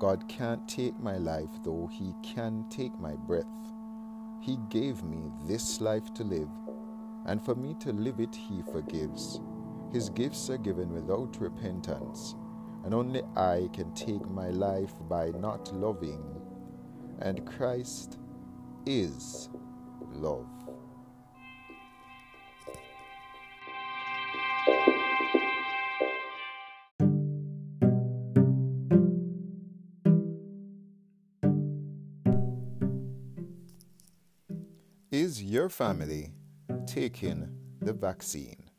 [0.00, 3.44] God can't take my life, though He can take my breath.
[4.40, 6.48] He gave me this life to live,
[7.26, 9.42] and for me to live it, He forgives.
[9.92, 12.34] His gifts are given without repentance,
[12.82, 16.24] and only I can take my life by not loving,
[17.20, 18.16] and Christ
[18.86, 19.50] is
[20.14, 20.48] love.
[35.50, 36.32] Your family
[36.86, 37.44] taking
[37.80, 38.70] the vaccine?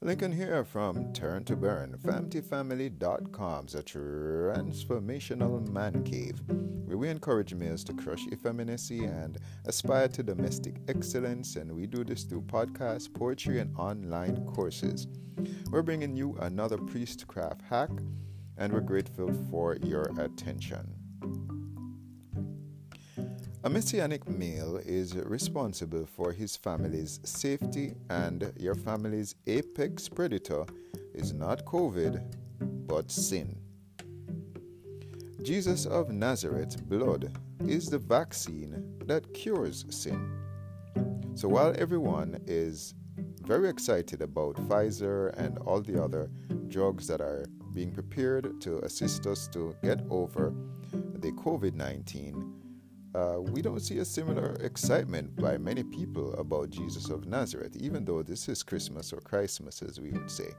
[0.00, 6.40] Lincoln here from Turn to Burn, FamilyFamily.com's a transformational man cave
[6.84, 11.54] where we encourage males to crush effeminacy and aspire to domestic excellence.
[11.54, 15.06] And we do this through podcasts, poetry, and online courses.
[15.70, 17.90] We're bringing you another priestcraft hack,
[18.58, 20.92] and we're grateful for your attention.
[23.62, 30.64] A messianic male is responsible for his family's safety, and your family's apex predator
[31.12, 32.24] is not COVID,
[32.86, 33.58] but sin.
[35.42, 40.40] Jesus of Nazareth's blood is the vaccine that cures sin.
[41.34, 42.94] So while everyone is
[43.42, 46.30] very excited about Pfizer and all the other
[46.68, 47.44] drugs that are
[47.74, 50.54] being prepared to assist us to get over
[50.92, 52.59] the COVID 19,
[53.14, 58.04] uh, we don't see a similar excitement by many people about Jesus of Nazareth, even
[58.04, 60.50] though this is Christmas or Christmas, as we would say.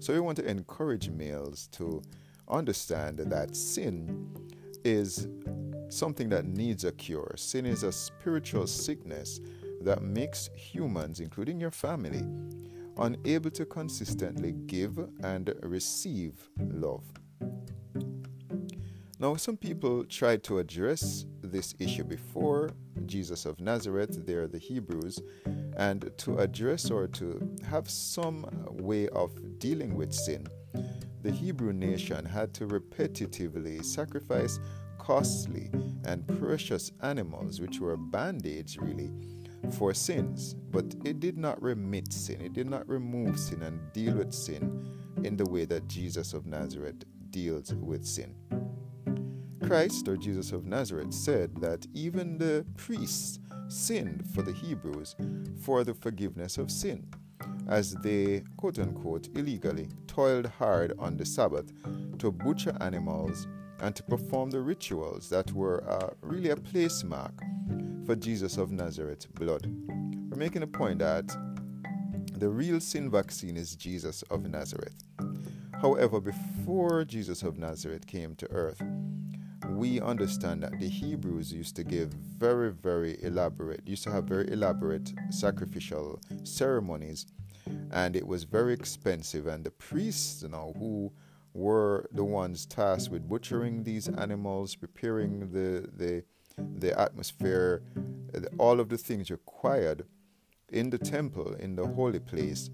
[0.00, 2.02] So we want to encourage males to
[2.48, 4.28] understand that sin
[4.84, 5.28] is
[5.88, 7.34] something that needs a cure.
[7.36, 9.40] Sin is a spiritual sickness
[9.82, 12.22] that makes humans, including your family,
[12.98, 17.04] unable to consistently give and receive love.
[19.20, 22.70] Now, some people try to address this issue before
[23.06, 25.20] Jesus of Nazareth, they're the Hebrews,
[25.76, 30.46] and to address or to have some way of dealing with sin,
[31.22, 34.60] the Hebrew nation had to repetitively sacrifice
[34.98, 35.70] costly
[36.04, 39.10] and precious animals, which were band aids really,
[39.72, 40.54] for sins.
[40.70, 44.86] But it did not remit sin, it did not remove sin and deal with sin
[45.24, 48.34] in the way that Jesus of Nazareth deals with sin.
[49.68, 55.14] Christ, or Jesus of Nazareth, said that even the priests sinned for the Hebrews
[55.60, 57.06] for the forgiveness of sin,
[57.68, 61.70] as they, quote unquote, illegally toiled hard on the Sabbath
[62.18, 63.46] to butcher animals
[63.80, 67.34] and to perform the rituals that were uh, really a place mark
[68.06, 69.70] for Jesus of Nazareth's blood.
[70.30, 71.30] We're making a point that
[72.32, 75.04] the real sin vaccine is Jesus of Nazareth.
[75.82, 78.82] However, before Jesus of Nazareth came to earth,
[79.68, 84.50] we understand that the Hebrews used to give very, very elaborate, used to have very
[84.50, 87.26] elaborate sacrificial ceremonies,
[87.90, 89.46] and it was very expensive.
[89.46, 91.12] And the priests, you know, who
[91.54, 96.24] were the ones tasked with butchering these animals, preparing the the
[96.78, 97.82] the atmosphere,
[98.58, 100.04] all of the things required
[100.70, 102.70] in the temple, in the holy place.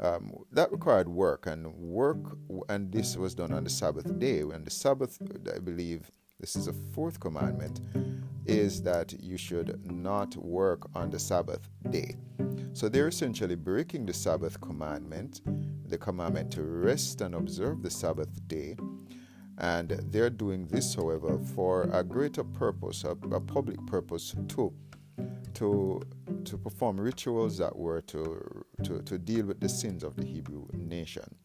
[0.00, 2.18] Um, that required work and work,
[2.68, 4.40] and this was done on the Sabbath day.
[4.40, 5.18] And the Sabbath,
[5.54, 6.10] I believe,
[6.44, 7.80] this is a fourth commandment,
[8.44, 12.16] is that you should not work on the Sabbath day.
[12.74, 15.40] So they're essentially breaking the Sabbath commandment,
[15.88, 18.76] the commandment to rest and observe the Sabbath day.
[19.56, 24.74] And they're doing this, however, for a greater purpose, a, a public purpose too,
[25.54, 26.02] to
[26.44, 30.66] to perform rituals that were to, to to deal with the sins of the Hebrew
[30.74, 31.36] nation.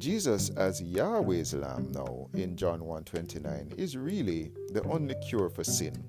[0.00, 6.02] Jesus as Yahweh's lamb now in John 1:29 is really the only cure for sin.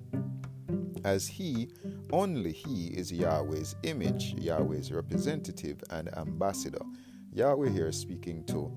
[1.04, 1.68] As he,
[2.10, 6.80] only he is Yahweh's image, Yahweh's representative and ambassador.
[7.34, 8.72] Yahweh here speaking to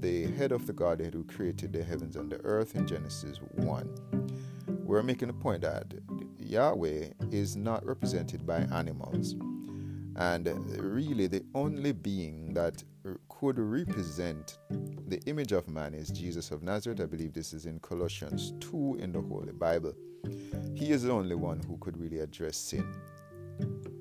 [0.00, 3.88] the head of the Godhead who created the heavens and the earth in Genesis 1.
[4.82, 5.94] We're making a point that
[6.36, 9.36] Yahweh is not represented by animals.
[10.16, 10.48] And
[10.82, 12.82] really, the only being that
[13.38, 14.58] could represent
[15.06, 17.00] the image of man is Jesus of Nazareth.
[17.00, 19.92] I believe this is in Colossians 2 in the Holy Bible.
[20.74, 22.84] He is the only one who could really address sin,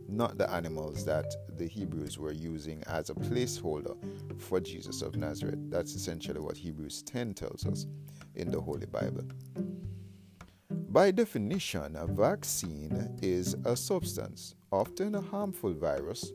[0.10, 3.95] not the animals that the Hebrews were using as a placeholder
[4.42, 5.60] for Jesus of Nazareth.
[5.69, 7.86] That's essentially what Hebrews 10 tells us
[8.33, 9.25] in the Holy Bible.
[10.90, 16.31] By definition, a vaccine is a substance, often a harmful virus,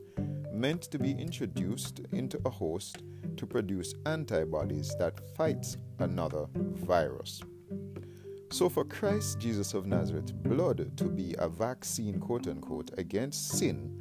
[0.53, 3.03] meant to be introduced into a host
[3.37, 7.41] to produce antibodies that fights another virus.
[8.51, 13.91] So, for Christ Jesus of Nazareth's blood to be a vaccine, quote unquote, against sin,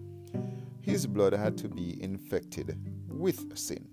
[0.83, 2.77] his blood had to be infected
[3.09, 3.89] with sin.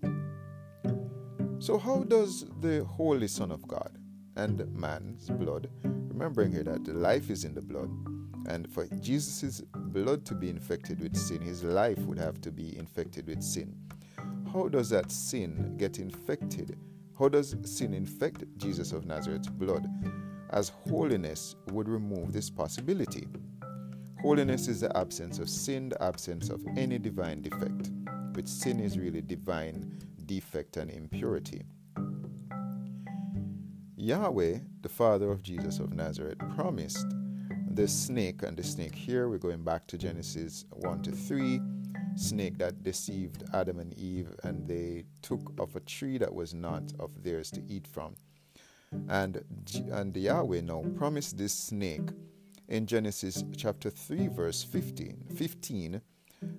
[1.59, 3.97] So, how does the Holy Son of God
[4.35, 7.89] and man's blood, remembering here that life is in the blood,
[8.47, 12.77] and for Jesus' blood to be infected with sin, his life would have to be
[12.77, 13.75] infected with sin.
[14.53, 16.77] How does that sin get infected?
[17.17, 19.87] How does sin infect Jesus of Nazareth's blood?
[20.51, 23.27] As holiness would remove this possibility.
[24.21, 27.91] Holiness is the absence of sin, the absence of any divine defect,
[28.33, 31.63] which sin is really divine defect and impurity.
[33.95, 37.05] Yahweh, the Father of Jesus of Nazareth, promised
[37.71, 41.61] the snake, and the snake here, we're going back to Genesis 1 to 3,
[42.15, 46.83] snake that deceived Adam and Eve, and they took of a tree that was not
[46.99, 48.15] of theirs to eat from.
[49.07, 49.43] And,
[49.91, 52.09] and Yahweh now promised this snake
[52.67, 56.01] in Genesis chapter 3, verse 15, 15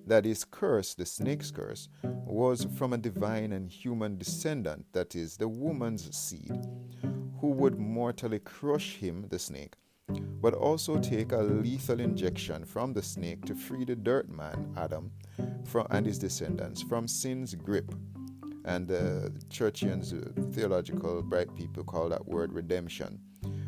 [0.05, 5.37] that his curse, the snake's curse, was from a divine and human descendant, that is,
[5.37, 6.53] the woman's seed,
[7.39, 9.73] who would mortally crush him, the snake,
[10.41, 15.11] but also take a lethal injection from the snake to free the dirt man, Adam,
[15.65, 17.93] from, and his descendants from sin's grip.
[18.65, 23.19] And the churchians, uh, theological bright people, call that word redemption.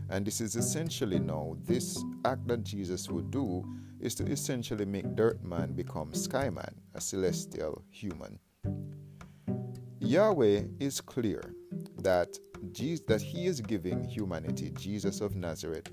[0.10, 3.64] And this is essentially now, this act that Jesus would do
[4.00, 8.40] is to essentially make dirt man become sky man, a celestial human.
[10.00, 11.54] Yahweh is clear
[12.00, 12.38] that
[12.74, 15.90] Jesus, that he is giving humanity, Jesus of Nazareth,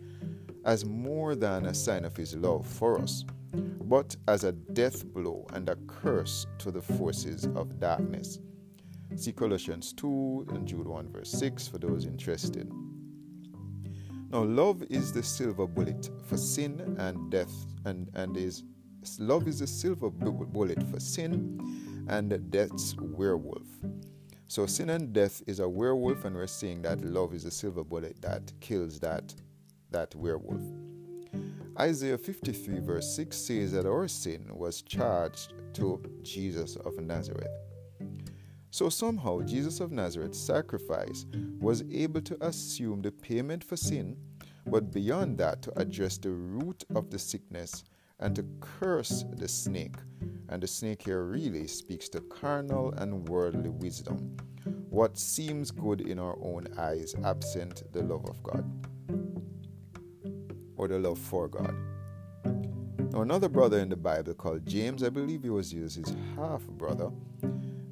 [0.65, 3.25] as more than a sign of his love for us,
[3.55, 8.39] but as a death blow and a curse to the forces of darkness.
[9.17, 12.73] See Colossians 2 and Jude 1, verse 6 for those interested.
[14.31, 17.53] Now, love is the silver bullet for sin and death,
[17.85, 18.63] and, and is
[19.19, 23.67] love is the silver bullet for sin and death's werewolf.
[24.51, 27.85] So, sin and death is a werewolf, and we're seeing that love is a silver
[27.85, 29.33] bullet that kills that
[29.93, 30.61] that werewolf.
[31.79, 37.47] Isaiah 53, verse 6 says that our sin was charged to Jesus of Nazareth.
[38.73, 41.27] So somehow, Jesus of Nazareth's sacrifice
[41.61, 44.17] was able to assume the payment for sin,
[44.67, 47.85] but beyond that, to address the root of the sickness
[48.21, 49.97] and to curse the snake.
[50.49, 54.37] And the snake here really speaks to carnal and worldly wisdom,
[54.89, 58.65] what seems good in our own eyes, absent the love of God
[60.81, 61.75] or the love for God.
[63.13, 66.63] Now, another brother in the Bible called James, I believe he was used his half
[66.63, 67.11] brother,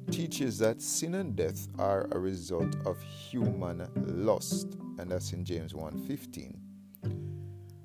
[0.09, 5.73] teaches that sin and death are a result of human lust, and that's in James
[5.73, 6.58] 1:15.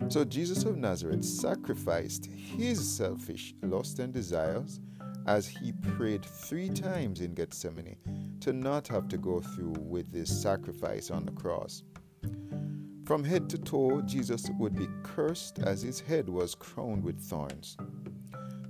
[0.09, 4.81] So Jesus of Nazareth sacrificed his selfish lust and desires
[5.27, 7.97] as he prayed three times in Gethsemane
[8.41, 11.83] to not have to go through with this sacrifice on the cross.
[13.05, 17.77] From head to toe, Jesus would be cursed as his head was crowned with thorns.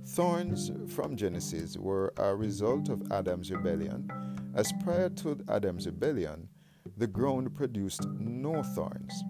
[0.07, 4.09] Thorns from Genesis were a result of Adam's rebellion,
[4.55, 6.49] as prior to Adam's rebellion,
[6.97, 9.23] the ground produced no thorns.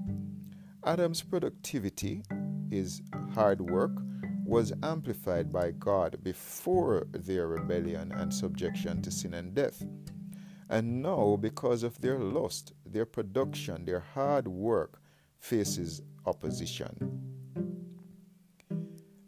[0.86, 2.22] Adam's productivity,
[2.70, 3.02] his
[3.34, 3.92] hard work,
[4.46, 9.84] was amplified by God before their rebellion and subjection to sin and death.
[10.70, 15.02] And now, because of their lust, their production, their hard work
[15.40, 16.96] faces opposition.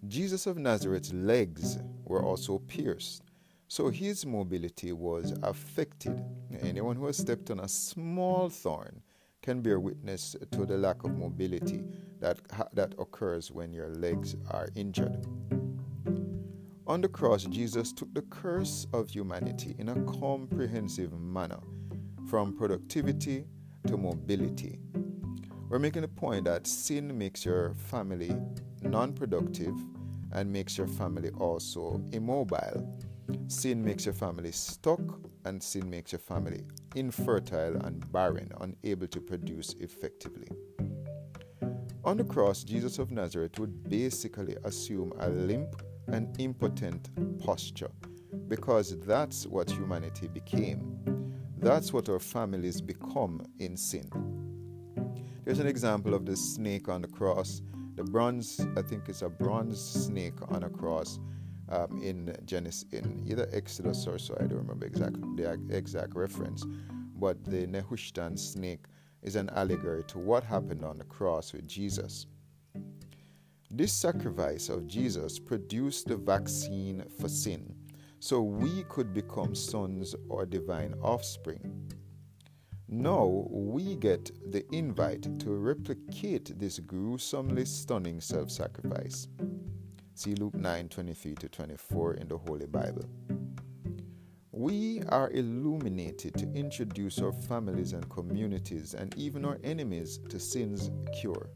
[0.07, 3.23] Jesus of Nazareth's legs were also pierced,
[3.67, 6.23] so his mobility was affected.
[6.61, 9.01] Anyone who has stepped on a small thorn
[9.47, 11.81] can bear witness to the lack of mobility
[12.19, 12.37] that,
[12.73, 15.25] that occurs when your legs are injured.
[16.85, 21.61] On the cross, Jesus took the curse of humanity in a comprehensive manner,
[22.29, 23.45] from productivity
[23.87, 24.79] to mobility.
[25.69, 28.35] We're making the point that sin makes your family
[28.81, 29.75] non productive
[30.33, 32.85] and makes your family also immobile.
[33.47, 34.99] Sin makes your family stuck,
[35.47, 36.63] and sin makes your family
[36.95, 40.47] infertile and barren, unable to produce effectively.
[42.03, 47.91] On the cross, Jesus of Nazareth would basically assume a limp and impotent posture
[48.47, 50.99] because that's what humanity became.
[51.57, 54.09] That's what our families become in sin.
[55.43, 57.61] There's an example of the snake on the cross.
[57.95, 61.19] The bronze, I think it's a bronze snake on a cross,
[61.69, 66.65] um, in Genesis, in either Exodus or so, I don't remember exactly the exact reference,
[67.15, 68.85] but the Nehushtan snake
[69.21, 72.27] is an allegory to what happened on the cross with Jesus.
[73.69, 77.75] This sacrifice of Jesus produced the vaccine for sin,
[78.19, 81.91] so we could become sons or divine offspring.
[82.87, 89.27] Now we get the invite to replicate this gruesomely stunning self sacrifice.
[90.17, 93.05] See Luke 9 23 to 24 in the Holy Bible.
[94.51, 100.89] We are illuminated to introduce our families and communities and even our enemies to sin's
[101.19, 101.51] cure.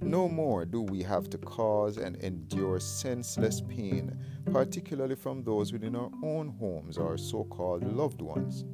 [0.00, 5.94] No more do we have to cause and endure senseless pain, particularly from those within
[5.94, 8.64] our own homes, our so called loved ones.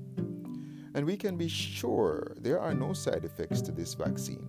[0.94, 4.48] And we can be sure there are no side effects to this vaccine.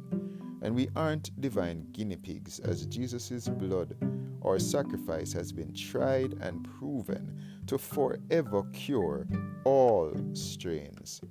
[0.62, 3.98] And we aren't divine guinea pigs, as Jesus' blood
[4.44, 9.26] or sacrifice has been tried and proven to forever cure
[9.64, 11.22] all strains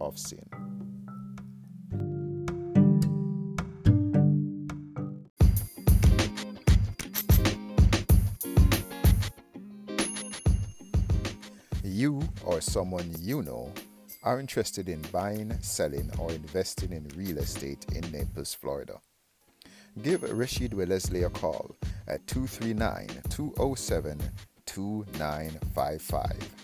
[0.00, 0.44] of sin.
[11.82, 13.72] You or someone you know
[14.22, 19.00] are interested in buying, selling, or investing in real estate in Naples, Florida.
[20.02, 21.74] Give Rashid Wellesley a call
[22.10, 24.18] at 239 207
[24.66, 26.54] 2955.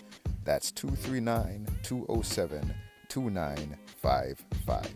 [0.43, 2.73] That's 239 207
[3.07, 4.93] 2955.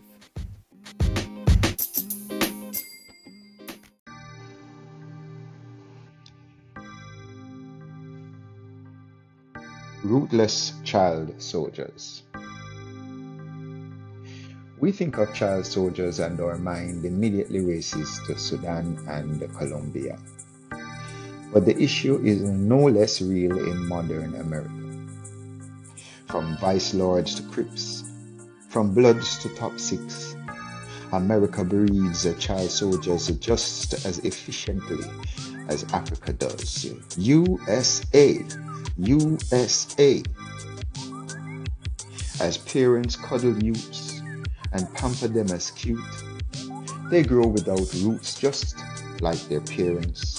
[10.04, 12.24] Rootless child soldiers.
[14.82, 20.18] We think of child soldiers and our mind immediately races to Sudan and Colombia.
[21.52, 24.70] But the issue is no less real in modern America.
[26.26, 28.04] From vice lords to crips,
[28.70, 30.34] from bloods to top six,
[31.12, 35.04] America breeds child soldiers just as efficiently
[35.68, 36.86] as Africa does.
[37.18, 38.42] USA,
[38.96, 40.22] USA.
[42.40, 44.22] As parents cuddle youths
[44.72, 46.00] and pamper them as cute,
[47.10, 48.82] they grow without roots just
[49.20, 50.31] like their parents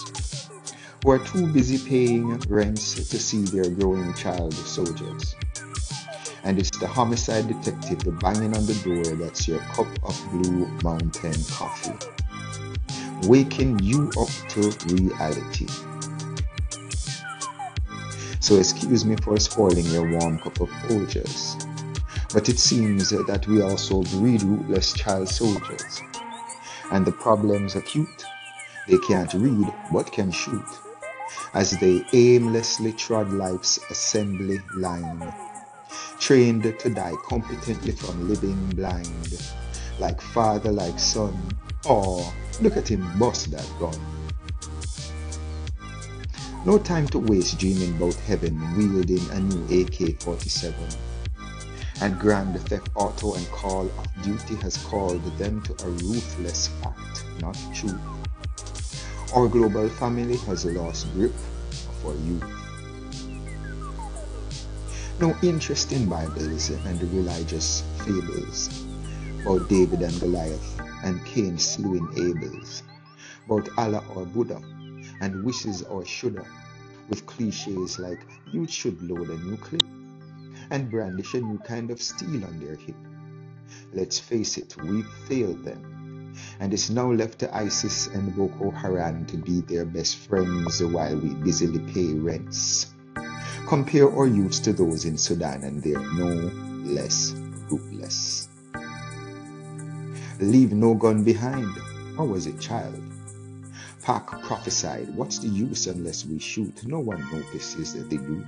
[1.04, 5.36] who are too busy paying rents to see their growing child soldiers.
[6.46, 11.44] And it's the homicide detective banging on the door that's your cup of Blue Mountain
[11.52, 11.98] coffee,
[13.28, 15.68] waking you up to reality.
[18.40, 21.60] So excuse me for spoiling your warm cup of Folgers,
[22.34, 26.02] but it seems that we also breed rootless child soldiers.
[26.92, 28.26] And the problem's acute.
[28.88, 30.66] They can't read, but can shoot
[31.54, 35.34] as they aimlessly trod life's assembly line,
[36.20, 39.52] trained to die competently from living blind,
[40.00, 41.38] like father, like son,
[41.88, 42.26] or
[42.62, 44.00] look at him bust that gun.
[46.66, 50.74] No time to waste dreaming about heaven wielding a new AK 47.
[52.02, 57.26] And Grand Theft Auto and Call of Duty has called them to a ruthless fact,
[57.42, 58.00] not truth.
[59.36, 61.34] Our global family has lost grip
[62.04, 62.46] for youth.
[65.20, 68.70] No interest in Bibles and religious fables
[69.42, 72.84] about David and Goliath and Cain slewing Abel's,
[73.48, 74.62] about Allah or Buddha
[75.20, 76.46] and wishes or shoulda,
[77.10, 78.20] with cliches like
[78.52, 79.84] you should load a new clip
[80.70, 82.96] and brandish a new kind of steel on their hip.
[83.94, 86.03] Let's face it, we've failed them
[86.60, 91.16] and it's now left to ISIS and Boko Haram to be their best friends while
[91.16, 92.94] we busily pay rents.
[93.68, 96.52] Compare our youths to those in Sudan and they're no
[96.84, 97.34] less
[97.70, 98.50] ruthless.
[100.40, 101.72] Leave no gun behind,
[102.18, 103.02] or was it child?
[104.04, 106.86] Park prophesied, what's the use unless we shoot?
[106.86, 108.46] No one notices the youth.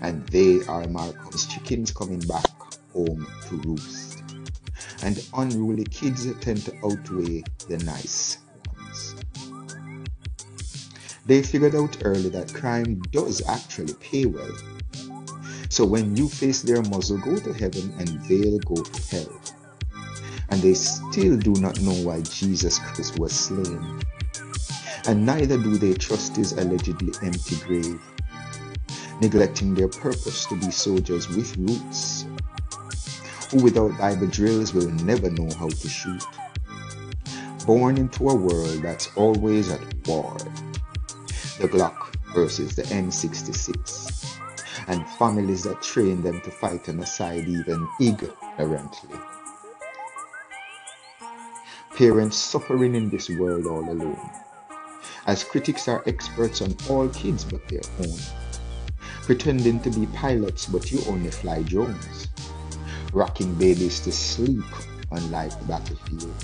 [0.00, 2.46] And they are Malcolm's chickens coming back
[2.92, 4.22] home to roost
[5.02, 8.38] and unruly kids tend to outweigh the nice
[8.76, 9.16] ones.
[11.26, 14.52] They figured out early that crime does actually pay well.
[15.68, 19.40] So when you face their muzzle, go to heaven and they'll go to hell.
[20.50, 24.00] And they still do not know why Jesus Christ was slain.
[25.06, 28.00] And neither do they trust his allegedly empty grave,
[29.20, 32.26] neglecting their purpose to be soldiers with roots
[33.50, 36.24] who without Bible drills will never know how to shoot.
[37.66, 40.36] Born into a world that's always at war.
[41.58, 44.38] The Glock, versus the M66,
[44.86, 49.18] and families that train them to fight on the side even ignorantly.
[51.96, 54.30] Parents suffering in this world all alone,
[55.26, 58.18] as critics are experts on all kids but their own,
[59.22, 62.28] pretending to be pilots but you only fly drones,
[63.12, 64.64] rocking babies to sleep
[65.10, 66.34] on life battlefield.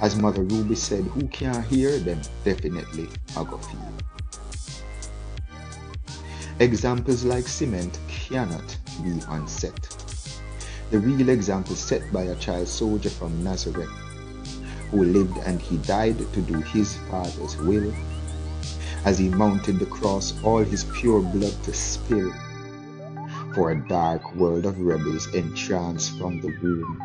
[0.00, 3.92] As Mother Ruby said, who can't hear them definitely a go feel.
[6.58, 9.88] Examples like cement cannot be unset.
[10.90, 13.90] The real example set by a child soldier from Nazareth
[14.90, 17.92] who lived and he died to do his Father's will.
[19.04, 22.32] As he mounted the cross, all his pure blood to spill
[23.54, 27.00] for a dark world of rebels entranced from the womb.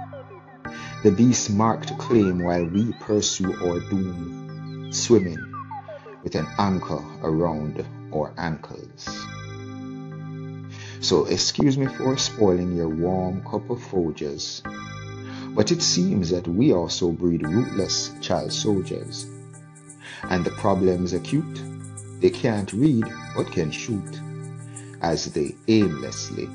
[1.03, 5.37] The beast marked claim while we pursue our doom, swimming
[6.23, 9.07] with an anchor around our ankles.
[11.01, 14.61] So excuse me for spoiling your warm cup of Folgers,
[15.55, 19.27] but it seems that we also breed rootless child soldiers.
[20.23, 21.61] And the problem is acute.
[22.19, 24.19] They can't read but can shoot
[25.01, 26.49] as they aimlessly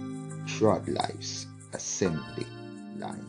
[0.46, 2.46] trod life's assembly
[2.96, 3.26] line.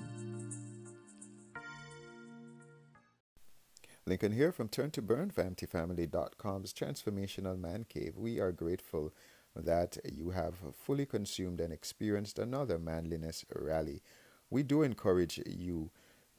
[4.05, 8.13] Lincoln here from Turn to Burn, FamilyFamily.com's Transformational Man Cave.
[8.15, 9.13] We are grateful
[9.55, 14.03] that you have fully consumed and experienced another manliness rally.
[14.51, 15.89] We do encourage you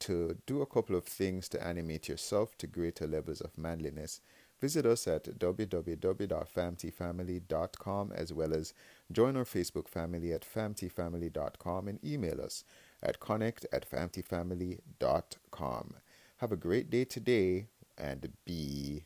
[0.01, 4.21] to do a couple of things to animate yourself to greater levels of manliness.
[4.61, 8.73] Visit us at www.famtifamily.com as well as
[9.13, 12.65] join our Facebook family at famtifamily.com and email us
[13.03, 15.95] at connect at famtifamily.com.
[16.39, 17.67] Have a great day today
[17.99, 19.05] and be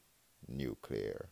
[0.49, 1.29] nuclear.